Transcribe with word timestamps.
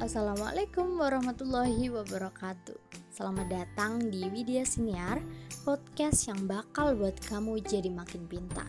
Assalamualaikum 0.00 0.96
warahmatullahi 0.96 1.92
wabarakatuh. 1.92 2.72
Selamat 3.12 3.52
datang 3.52 4.00
di 4.08 4.24
Widya 4.32 4.64
Siniar 4.64 5.20
Podcast 5.60 6.24
yang 6.24 6.48
bakal 6.48 6.96
buat 6.96 7.20
kamu 7.28 7.60
jadi 7.60 7.92
makin 7.92 8.24
pintar. 8.24 8.64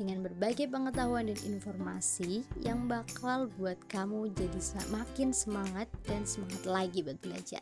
Dengan 0.00 0.24
berbagai 0.24 0.72
pengetahuan 0.72 1.28
dan 1.28 1.36
informasi 1.44 2.40
Yang 2.64 2.88
bakal 2.88 3.52
buat 3.60 3.76
kamu 3.92 4.32
jadi 4.32 4.60
makin 4.88 5.36
semangat 5.36 5.92
dan 6.08 6.24
semangat 6.24 6.64
lagi 6.64 7.04
buat 7.04 7.20
belajar. 7.20 7.60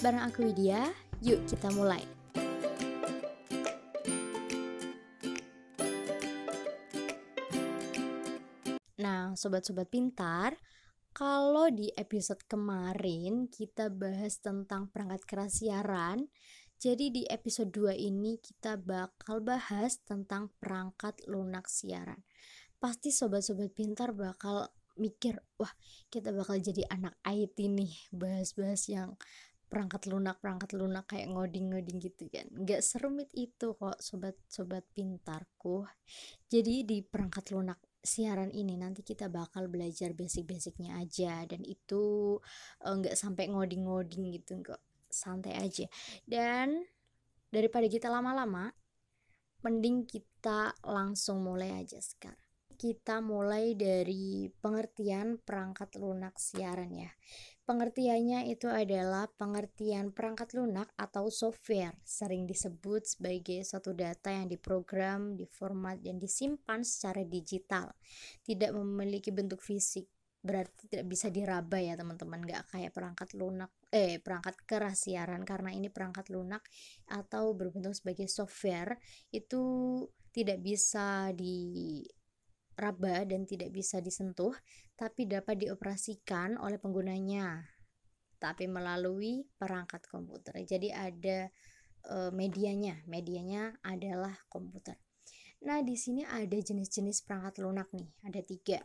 Bareng 0.00 0.24
aku 0.24 0.48
Widya, 0.48 0.88
yuk 1.20 1.44
kita 1.44 1.68
mulai. 1.76 2.00
Nah, 8.96 9.36
sobat-sobat 9.36 9.92
pintar, 9.92 10.56
kalau 11.18 11.66
di 11.74 11.90
episode 11.98 12.38
kemarin 12.46 13.50
kita 13.50 13.90
bahas 13.90 14.38
tentang 14.38 14.86
perangkat 14.86 15.26
keras 15.26 15.58
siaran, 15.58 16.30
jadi 16.78 17.10
di 17.10 17.26
episode 17.26 17.74
2 17.74 17.90
ini 17.98 18.38
kita 18.38 18.78
bakal 18.78 19.42
bahas 19.42 19.98
tentang 20.06 20.54
perangkat 20.62 21.18
lunak 21.26 21.66
siaran. 21.66 22.22
Pasti 22.78 23.10
sobat-sobat 23.10 23.74
pintar 23.74 24.14
bakal 24.14 24.70
mikir, 24.94 25.42
wah 25.58 25.74
kita 26.06 26.30
bakal 26.30 26.54
jadi 26.62 26.86
anak 26.86 27.18
IT 27.26 27.66
nih, 27.66 28.14
bahas-bahas 28.14 28.86
yang 28.86 29.18
perangkat 29.68 30.08
lunak 30.08 30.40
perangkat 30.40 30.72
lunak 30.72 31.04
kayak 31.04 31.28
ngoding-ngoding 31.28 32.00
gitu 32.00 32.24
kan 32.32 32.48
nggak 32.56 32.80
serumit 32.80 33.28
itu 33.36 33.76
kok 33.76 34.00
sobat-sobat 34.00 34.80
pintarku 34.96 35.84
jadi 36.48 36.88
di 36.88 37.04
perangkat 37.04 37.52
lunak 37.52 37.76
siaran 38.08 38.48
ini 38.48 38.80
nanti 38.80 39.04
kita 39.04 39.28
bakal 39.28 39.68
belajar 39.68 40.16
basic-basicnya 40.16 40.96
aja. 40.96 41.44
Dan 41.44 41.60
itu 41.68 42.36
eh, 42.80 42.94
nggak 42.96 43.12
uh, 43.12 43.20
sampai 43.20 43.52
ngoding-ngoding 43.52 44.32
gitu 44.32 44.64
kok. 44.64 44.80
Santai 45.12 45.60
aja. 45.60 45.84
Dan 46.24 46.88
daripada 47.52 47.84
kita 47.84 48.08
lama-lama 48.08 48.72
mending 49.60 50.08
kita 50.08 50.72
langsung 50.80 51.44
mulai 51.44 51.76
aja 51.76 52.00
sekarang. 52.00 52.40
Kita 52.78 53.20
mulai 53.20 53.76
dari 53.76 54.48
pengertian 54.48 55.42
perangkat 55.42 55.98
lunak 55.98 56.38
siaran 56.38 56.94
ya 56.94 57.10
Pengertiannya 57.68 58.48
itu 58.48 58.64
adalah 58.64 59.28
pengertian 59.28 60.08
perangkat 60.08 60.56
lunak 60.56 60.88
atau 60.96 61.28
software, 61.28 61.92
sering 62.00 62.48
disebut 62.48 63.04
sebagai 63.04 63.60
suatu 63.60 63.92
data 63.92 64.32
yang 64.32 64.48
diprogram, 64.48 65.36
diformat, 65.36 66.00
dan 66.00 66.16
disimpan 66.16 66.80
secara 66.80 67.28
digital, 67.28 67.92
tidak 68.40 68.72
memiliki 68.72 69.28
bentuk 69.28 69.60
fisik, 69.60 70.08
berarti 70.40 70.88
tidak 70.88 71.12
bisa 71.12 71.28
diraba 71.28 71.76
ya 71.76 71.92
teman-teman, 71.92 72.40
nggak 72.40 72.72
kayak 72.72 72.88
perangkat 72.96 73.36
lunak, 73.36 73.68
eh 73.92 74.16
perangkat 74.16 74.64
keras 74.64 75.04
siaran 75.04 75.44
karena 75.44 75.68
ini 75.68 75.92
perangkat 75.92 76.32
lunak 76.32 76.64
atau 77.04 77.52
berbentuk 77.52 77.92
sebagai 77.92 78.32
software 78.32 78.96
itu 79.28 79.60
tidak 80.32 80.64
bisa 80.64 81.36
di 81.36 82.00
raba 82.78 83.26
dan 83.26 83.42
tidak 83.42 83.74
bisa 83.74 83.98
disentuh, 83.98 84.54
tapi 84.94 85.26
dapat 85.26 85.58
dioperasikan 85.58 86.54
oleh 86.62 86.78
penggunanya, 86.78 87.66
tapi 88.38 88.70
melalui 88.70 89.42
perangkat 89.58 90.06
komputer. 90.06 90.62
Jadi 90.62 90.94
ada 90.94 91.50
e, 92.06 92.16
medianya, 92.30 93.02
medianya 93.10 93.74
adalah 93.82 94.32
komputer. 94.46 94.94
Nah, 95.66 95.82
di 95.82 95.98
sini 95.98 96.22
ada 96.22 96.54
jenis-jenis 96.54 97.26
perangkat 97.26 97.58
lunak 97.58 97.90
nih, 97.90 98.06
ada 98.22 98.38
tiga. 98.46 98.78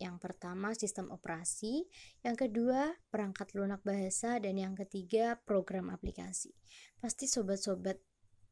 Yang 0.00 0.16
pertama 0.16 0.72
sistem 0.72 1.12
operasi, 1.12 1.84
yang 2.24 2.32
kedua 2.32 2.88
perangkat 3.12 3.52
lunak 3.52 3.84
bahasa, 3.84 4.40
dan 4.40 4.56
yang 4.56 4.72
ketiga 4.72 5.36
program 5.42 5.92
aplikasi. 5.92 6.54
Pasti 6.96 7.28
sobat-sobat 7.28 8.00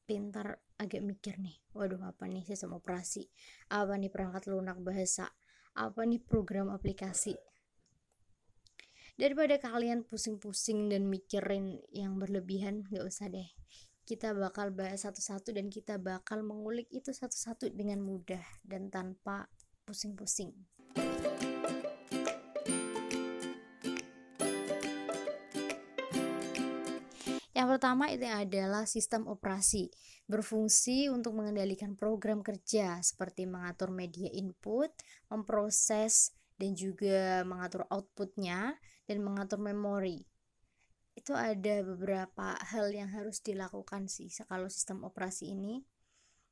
pintar 0.09 0.57
agak 0.81 1.05
mikir 1.05 1.37
nih 1.37 1.61
waduh 1.79 2.01
apa 2.03 2.27
nih 2.27 2.43
sistem 2.43 2.75
operasi? 2.75 3.31
Apa 3.71 3.95
nih 3.95 4.11
perangkat 4.11 4.51
lunak 4.51 4.83
bahasa? 4.83 5.31
Apa 5.79 6.03
nih 6.03 6.19
program 6.19 6.75
aplikasi? 6.75 7.39
Daripada 9.15 9.59
kalian 9.63 10.03
pusing-pusing 10.03 10.91
dan 10.91 11.07
mikirin 11.07 11.79
yang 11.95 12.19
berlebihan 12.19 12.83
gak 12.91 13.07
usah 13.07 13.31
deh. 13.31 13.47
Kita 14.03 14.35
bakal 14.35 14.75
bahas 14.75 15.07
satu-satu 15.07 15.55
dan 15.55 15.71
kita 15.71 16.03
bakal 16.03 16.43
mengulik 16.43 16.91
itu 16.91 17.15
satu-satu 17.15 17.71
dengan 17.71 18.03
mudah 18.03 18.43
dan 18.67 18.91
tanpa 18.91 19.47
pusing-pusing. 19.87 20.51
Pertama 27.79 28.11
itu 28.11 28.27
adalah 28.27 28.91
sistem 28.91 29.31
operasi, 29.31 29.87
berfungsi 30.27 31.07
untuk 31.15 31.39
mengendalikan 31.39 31.95
program 31.95 32.43
kerja 32.43 32.99
seperti 33.07 33.47
mengatur 33.47 33.95
media 33.95 34.27
input, 34.35 34.91
memproses 35.31 36.35
dan 36.59 36.75
juga 36.75 37.47
mengatur 37.47 37.87
outputnya 37.87 38.75
dan 39.07 39.23
mengatur 39.23 39.63
memori. 39.63 40.27
Itu 41.15 41.39
ada 41.39 41.87
beberapa 41.87 42.59
hal 42.59 42.91
yang 42.91 43.15
harus 43.15 43.39
dilakukan 43.47 44.11
sih 44.11 44.27
kalau 44.51 44.67
sistem 44.67 45.07
operasi 45.07 45.55
ini 45.55 45.87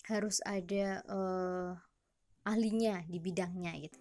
harus 0.06 0.38
ada 0.46 1.02
uh, 1.10 1.74
ahlinya 2.46 3.02
di 3.10 3.18
bidangnya 3.18 3.74
gitu. 3.82 3.98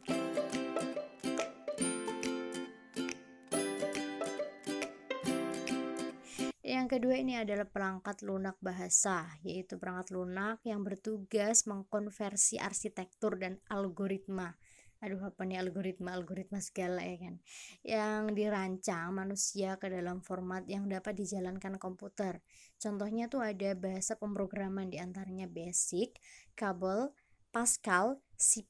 Yang 6.86 7.02
kedua 7.02 7.18
ini 7.18 7.34
adalah 7.34 7.66
perangkat 7.66 8.22
lunak 8.22 8.62
bahasa, 8.62 9.26
yaitu 9.42 9.74
perangkat 9.82 10.14
lunak 10.14 10.62
yang 10.62 10.86
bertugas 10.86 11.66
mengkonversi 11.66 12.62
arsitektur 12.62 13.42
dan 13.42 13.58
algoritma. 13.74 14.54
Aduh 15.02 15.18
apa 15.26 15.50
nih 15.50 15.66
algoritma 15.66 16.14
algoritma 16.14 16.62
segala 16.62 17.02
ya 17.02 17.18
kan 17.18 17.42
yang 17.82 18.38
dirancang 18.38 19.18
manusia 19.18 19.82
ke 19.82 19.90
dalam 19.90 20.22
format 20.22 20.62
yang 20.70 20.86
dapat 20.86 21.18
dijalankan 21.18 21.82
komputer. 21.82 22.46
Contohnya 22.78 23.34
tuh 23.34 23.42
ada 23.42 23.74
bahasa 23.74 24.14
pemrograman 24.14 24.94
di 24.94 25.02
antaranya 25.02 25.50
Basic, 25.50 26.14
Kabel, 26.54 27.10
Pascal, 27.50 28.22
C++ 28.38 28.62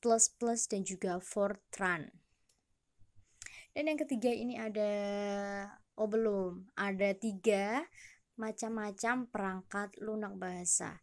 dan 0.71 0.87
juga 0.87 1.19
Fortran. 1.19 2.15
Dan 3.75 3.91
yang 3.91 3.99
ketiga 3.99 4.31
ini 4.31 4.55
ada 4.55 4.91
Oh 5.95 6.11
belum, 6.11 6.75
ada 6.75 7.15
tiga 7.15 7.87
macam-macam 8.35 9.31
perangkat 9.31 9.95
lunak 10.03 10.35
bahasa. 10.35 10.99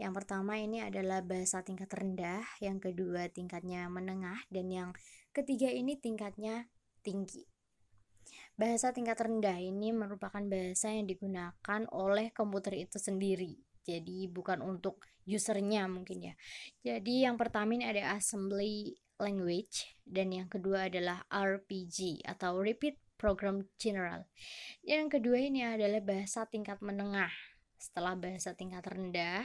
Yang 0.00 0.24
pertama 0.24 0.56
ini 0.56 0.80
adalah 0.80 1.20
bahasa 1.20 1.60
tingkat 1.60 1.92
rendah, 1.92 2.40
yang 2.64 2.80
kedua 2.80 3.28
tingkatnya 3.28 3.84
menengah, 3.92 4.40
dan 4.48 4.72
yang 4.72 4.90
ketiga 5.36 5.68
ini 5.68 6.00
tingkatnya 6.00 6.72
tinggi. 7.04 7.44
Bahasa 8.56 8.96
tingkat 8.96 9.20
rendah 9.20 9.60
ini 9.60 9.92
merupakan 9.92 10.40
bahasa 10.40 10.88
yang 10.88 11.04
digunakan 11.04 11.80
oleh 11.92 12.32
komputer 12.32 12.80
itu 12.80 12.96
sendiri. 12.96 13.60
Jadi 13.84 14.24
bukan 14.32 14.64
untuk 14.64 15.04
usernya 15.30 15.86
mungkin 15.86 16.32
ya. 16.32 16.34
Jadi 16.82 17.24
yang 17.24 17.38
pertama 17.38 17.78
ini 17.78 17.86
ada 17.86 18.18
assembly 18.18 18.98
language 19.20 19.94
dan 20.02 20.32
yang 20.34 20.48
kedua 20.50 20.90
adalah 20.90 21.22
RPG 21.30 22.24
atau 22.26 22.58
repeat 22.58 22.98
program 23.20 23.68
general. 23.76 24.24
Yang 24.80 25.20
kedua 25.20 25.38
ini 25.38 25.60
adalah 25.60 26.00
bahasa 26.00 26.48
tingkat 26.48 26.80
menengah. 26.80 27.30
Setelah 27.76 28.16
bahasa 28.16 28.56
tingkat 28.56 28.84
rendah, 28.88 29.44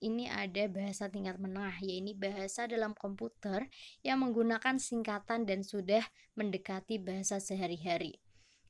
ini 0.00 0.28
ada 0.28 0.64
bahasa 0.68 1.12
tingkat 1.12 1.36
menengah, 1.36 1.76
yaitu 1.84 2.16
bahasa 2.16 2.64
dalam 2.64 2.96
komputer 2.96 3.68
yang 4.00 4.24
menggunakan 4.24 4.80
singkatan 4.80 5.44
dan 5.44 5.60
sudah 5.60 6.04
mendekati 6.36 6.96
bahasa 6.96 7.36
sehari-hari. 7.36 8.20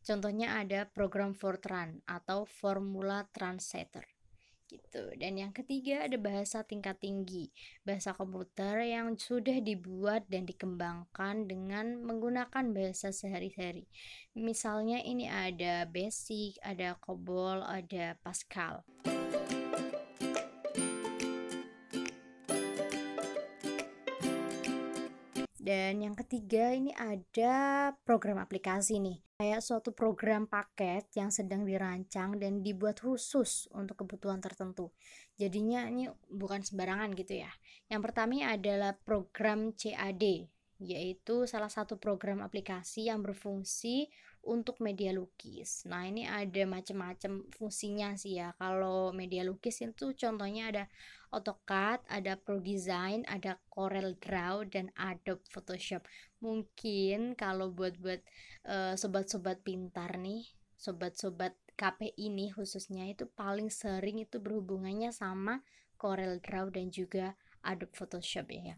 Contohnya 0.02 0.58
ada 0.58 0.90
program 0.90 1.34
Fortran 1.34 2.02
atau 2.10 2.46
Formula 2.46 3.26
Translator 3.30 4.19
gitu. 4.70 5.10
Dan 5.18 5.34
yang 5.34 5.50
ketiga 5.50 6.06
ada 6.06 6.14
bahasa 6.14 6.62
tingkat 6.62 7.02
tinggi, 7.02 7.50
bahasa 7.82 8.14
komputer 8.14 8.86
yang 8.86 9.18
sudah 9.18 9.58
dibuat 9.58 10.30
dan 10.30 10.46
dikembangkan 10.46 11.50
dengan 11.50 11.98
menggunakan 12.06 12.70
bahasa 12.70 13.10
sehari-hari. 13.10 13.90
Misalnya 14.38 15.02
ini 15.02 15.26
ada 15.26 15.90
Basic, 15.90 16.54
ada 16.62 16.94
COBOL, 17.02 17.66
ada 17.66 18.14
Pascal. 18.22 18.86
Dan 25.60 26.02
yang 26.02 26.18
ketiga 26.18 26.74
ini 26.74 26.90
ada 26.96 27.90
program 28.02 28.42
aplikasi 28.42 28.98
nih. 28.98 29.29
Kayak 29.40 29.64
suatu 29.64 29.96
program 29.96 30.44
paket 30.44 31.08
yang 31.16 31.32
sedang 31.32 31.64
dirancang 31.64 32.36
dan 32.36 32.60
dibuat 32.60 33.00
khusus 33.00 33.72
untuk 33.72 34.04
kebutuhan 34.04 34.36
tertentu. 34.36 34.92
Jadinya 35.40 35.88
ini 35.88 36.12
bukan 36.28 36.60
sembarangan 36.60 37.16
gitu 37.16 37.40
ya. 37.40 37.48
Yang 37.88 38.00
pertama 38.04 38.52
adalah 38.52 39.00
program 39.00 39.72
CAD, 39.72 40.44
yaitu 40.84 41.48
salah 41.48 41.72
satu 41.72 41.96
program 41.96 42.44
aplikasi 42.44 43.08
yang 43.08 43.24
berfungsi 43.24 44.12
untuk 44.40 44.80
media 44.80 45.12
lukis. 45.12 45.84
Nah, 45.84 46.08
ini 46.08 46.24
ada 46.24 46.64
macam-macam 46.64 47.44
fungsinya 47.52 48.16
sih 48.16 48.40
ya. 48.40 48.56
Kalau 48.56 49.12
media 49.12 49.44
lukis 49.44 49.84
itu 49.84 50.16
contohnya 50.16 50.72
ada 50.72 50.84
AutoCAD, 51.30 52.08
ada 52.08 52.34
ProDesign, 52.40 53.28
ada 53.28 53.60
Corel 53.68 54.16
Draw 54.18 54.66
dan 54.72 54.90
Adobe 54.96 55.44
Photoshop. 55.46 56.02
Mungkin 56.40 57.36
kalau 57.36 57.70
buat-buat 57.70 58.20
uh, 58.66 58.94
sobat-sobat 58.96 59.62
pintar 59.62 60.16
nih, 60.18 60.48
sobat-sobat 60.80 61.54
KP 61.76 62.16
ini 62.16 62.52
khususnya 62.52 63.08
itu 63.08 63.28
paling 63.28 63.72
sering 63.72 64.20
itu 64.20 64.40
berhubungannya 64.40 65.12
sama 65.12 65.64
Corel 66.00 66.40
Draw 66.40 66.72
dan 66.72 66.88
juga 66.88 67.36
Adobe 67.60 67.92
Photoshop 67.92 68.48
ya 68.52 68.76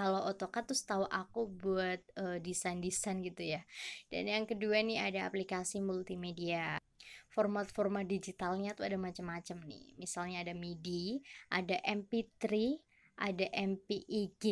kalau 0.00 0.24
AutoCAD 0.24 0.64
tuh 0.64 0.78
setahu 0.80 1.04
aku 1.12 1.44
buat 1.60 2.00
uh, 2.16 2.40
desain-desain 2.40 3.20
gitu 3.20 3.44
ya. 3.44 3.60
Dan 4.08 4.32
yang 4.32 4.48
kedua 4.48 4.80
nih 4.80 4.96
ada 4.96 5.28
aplikasi 5.28 5.84
multimedia. 5.84 6.80
Format-format 7.28 8.08
digitalnya 8.08 8.72
tuh 8.72 8.88
ada 8.88 8.96
macam-macam 8.96 9.60
nih. 9.68 9.92
Misalnya 10.00 10.40
ada 10.40 10.56
MIDI 10.56 11.20
ada 11.52 11.76
MP3 11.84 12.48
ada 13.20 13.46
MPEG 13.52 14.44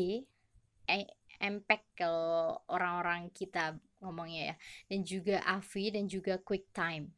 eh, 0.84 1.08
MPEG 1.40 1.82
kalau 1.96 2.60
orang-orang 2.68 3.32
kita 3.32 3.80
ngomongnya 4.04 4.52
ya. 4.52 4.56
Dan 4.92 5.00
juga 5.08 5.40
AVI 5.48 5.96
dan 5.96 6.04
juga 6.12 6.36
QuickTime. 6.44 7.08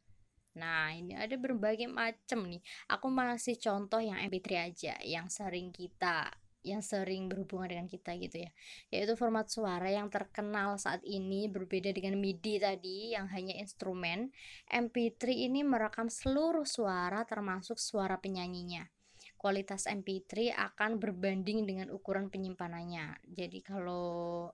Nah, 0.55 0.95
ini 0.95 1.19
ada 1.19 1.35
berbagai 1.35 1.91
macam 1.91 2.47
nih. 2.47 2.63
Aku 2.95 3.11
masih 3.11 3.59
contoh 3.59 3.99
yang 3.99 4.19
MP3 4.23 4.47
aja 4.71 4.95
yang 5.03 5.27
sering 5.27 5.75
kita 5.75 6.31
yang 6.61 6.85
sering 6.85 7.25
berhubungan 7.25 7.77
dengan 7.77 7.87
kita 7.89 8.13
gitu 8.17 8.45
ya. 8.45 8.51
Yaitu 8.93 9.13
format 9.17 9.49
suara 9.49 9.89
yang 9.89 10.07
terkenal 10.13 10.77
saat 10.77 11.01
ini 11.05 11.49
berbeda 11.49 11.89
dengan 11.93 12.17
MIDI 12.17 12.61
tadi 12.61 13.13
yang 13.17 13.29
hanya 13.33 13.57
instrumen. 13.57 14.29
MP3 14.69 15.49
ini 15.51 15.65
merekam 15.65 16.07
seluruh 16.07 16.65
suara 16.65 17.25
termasuk 17.25 17.81
suara 17.81 18.21
penyanyinya. 18.21 18.85
Kualitas 19.37 19.89
MP3 19.89 20.53
akan 20.53 21.01
berbanding 21.01 21.65
dengan 21.65 21.89
ukuran 21.89 22.29
penyimpanannya. 22.29 23.25
Jadi 23.25 23.59
kalau 23.65 24.53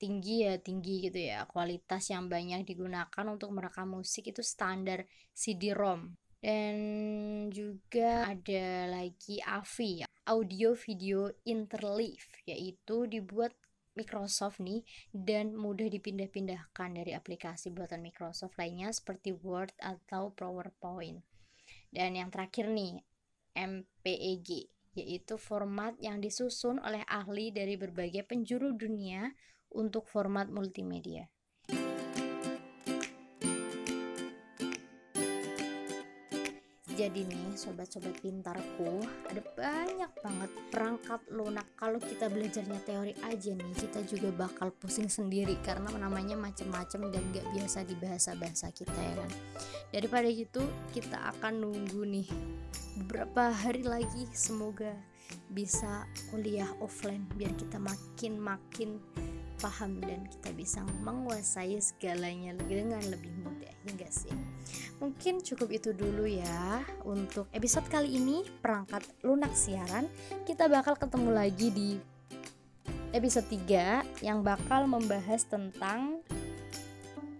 tinggi 0.00 0.48
ya 0.48 0.56
tinggi 0.56 1.10
gitu 1.10 1.20
ya. 1.20 1.44
Kualitas 1.44 2.08
yang 2.08 2.32
banyak 2.32 2.64
digunakan 2.64 3.24
untuk 3.28 3.52
merekam 3.52 3.92
musik 3.92 4.30
itu 4.32 4.40
standar 4.40 5.04
CD-ROM 5.36 6.27
dan 6.38 6.76
juga 7.50 8.30
ada 8.30 8.86
lagi 8.86 9.42
AVI 9.42 10.06
audio 10.28 10.76
video 10.76 11.32
interleave 11.48 12.44
yaitu 12.46 13.08
dibuat 13.08 13.56
Microsoft 13.98 14.62
nih 14.62 14.86
dan 15.10 15.58
mudah 15.58 15.90
dipindah-pindahkan 15.90 16.94
dari 16.94 17.18
aplikasi 17.18 17.74
buatan 17.74 17.98
Microsoft 17.98 18.54
lainnya 18.54 18.94
seperti 18.94 19.34
Word 19.34 19.74
atau 19.82 20.30
PowerPoint. 20.38 21.18
Dan 21.90 22.14
yang 22.14 22.30
terakhir 22.30 22.70
nih, 22.70 23.02
MPEG 23.58 24.70
yaitu 24.94 25.34
format 25.34 25.98
yang 25.98 26.22
disusun 26.22 26.78
oleh 26.78 27.02
ahli 27.10 27.50
dari 27.50 27.74
berbagai 27.74 28.22
penjuru 28.22 28.74
dunia 28.78 29.34
untuk 29.74 30.06
format 30.06 30.46
multimedia. 30.46 31.26
Jadi 36.98 37.22
nih 37.30 37.54
sobat-sobat 37.54 38.18
pintarku 38.18 39.06
ada 39.30 39.38
banyak 39.54 40.10
banget 40.18 40.50
perangkat 40.74 41.22
lunak. 41.30 41.62
Kalau 41.78 42.02
kita 42.02 42.26
belajarnya 42.26 42.82
teori 42.82 43.14
aja 43.22 43.54
nih 43.54 43.70
kita 43.78 44.02
juga 44.02 44.34
bakal 44.34 44.74
pusing 44.74 45.06
sendiri 45.06 45.54
karena 45.62 45.94
namanya 45.94 46.34
macem-macem 46.34 47.06
dan 47.14 47.22
gak 47.30 47.46
biasa 47.54 47.86
di 47.86 47.94
bahasa-bahasa 48.02 48.74
kita 48.74 48.98
ya 48.98 49.14
kan? 49.14 49.30
Daripada 49.94 50.26
itu 50.26 50.58
kita 50.90 51.22
akan 51.38 51.62
nunggu 51.62 52.02
nih 52.02 52.28
beberapa 53.06 53.54
hari 53.54 53.86
lagi. 53.86 54.26
Semoga 54.34 54.90
bisa 55.54 56.02
kuliah 56.34 56.66
offline 56.82 57.30
biar 57.38 57.54
kita 57.54 57.78
makin 57.78 58.42
makin 58.42 58.98
paham 59.58 60.00
dan 60.02 60.26
kita 60.26 60.50
bisa 60.54 60.80
menguasai 61.02 61.78
segalanya 61.82 62.54
dengan 62.66 63.02
lebih 63.10 63.30
mudah 63.42 63.74
hingga 63.86 64.08
sih 64.10 64.34
Mungkin 64.98 65.46
cukup 65.46 65.70
itu 65.70 65.90
dulu 65.94 66.26
ya 66.26 66.82
untuk 67.06 67.46
episode 67.54 67.86
kali 67.86 68.18
ini 68.18 68.42
perangkat 68.58 69.06
lunak 69.22 69.54
siaran. 69.54 70.10
Kita 70.42 70.66
bakal 70.66 70.98
ketemu 70.98 71.30
lagi 71.30 71.70
di 71.70 71.90
episode 73.14 73.46
3 73.46 74.26
yang 74.26 74.42
bakal 74.42 74.90
membahas 74.90 75.46
tentang 75.46 76.18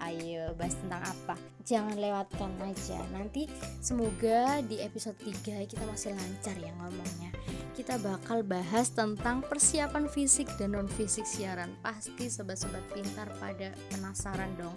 ayo 0.08 0.56
bahas 0.56 0.74
tentang 0.80 1.02
apa. 1.04 1.34
Jangan 1.68 1.96
lewatkan 2.00 2.52
aja. 2.64 2.98
Nanti 3.12 3.44
semoga 3.84 4.64
di 4.64 4.80
episode 4.80 5.20
3 5.20 5.68
kita 5.68 5.84
masih 5.84 6.16
lancar 6.16 6.56
ya 6.56 6.72
ngomongnya. 6.80 7.30
Kita 7.76 8.00
bakal 8.00 8.42
bahas 8.42 8.90
tentang 8.90 9.44
persiapan 9.44 10.08
fisik 10.08 10.48
dan 10.56 10.74
non 10.74 10.88
fisik 10.88 11.28
siaran. 11.28 11.76
Pasti 11.84 12.26
sobat-sobat 12.26 12.82
pintar 12.90 13.28
pada 13.38 13.70
penasaran 13.92 14.50
dong 14.56 14.74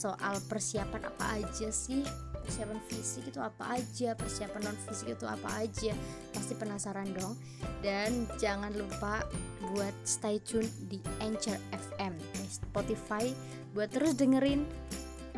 soal 0.00 0.40
persiapan 0.48 1.12
apa 1.12 1.44
aja 1.44 1.68
sih? 1.68 2.00
Persiapan 2.40 2.80
fisik 2.88 3.28
itu 3.28 3.38
apa 3.42 3.76
aja? 3.76 4.16
Persiapan 4.16 4.64
non 4.64 4.78
fisik 4.88 5.12
itu 5.12 5.28
apa 5.28 5.60
aja? 5.60 5.92
Pasti 6.32 6.56
penasaran 6.56 7.12
dong. 7.12 7.36
Dan 7.84 8.24
jangan 8.40 8.72
lupa 8.72 9.28
buat 9.60 9.92
stay 10.08 10.40
tune 10.40 10.66
di 10.88 10.98
Anchor 11.20 11.60
FM 11.70 12.16
Spotify 12.50 13.30
buat 13.70 13.94
terus 13.94 14.18
dengerin 14.18 14.66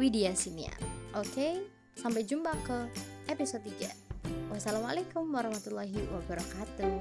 Widya 0.01 0.33
Sinia. 0.33 0.73
Oke 1.13 1.61
sampai 1.93 2.25
jumpa 2.25 2.57
ke 2.65 2.79
episode 3.29 3.69
3 3.69 4.49
wassalamualaikum 4.49 5.29
warahmatullahi 5.29 6.01
wabarakatuh 6.09 6.93